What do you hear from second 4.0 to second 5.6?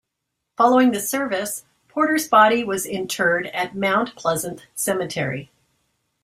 Pleasant Cemetery.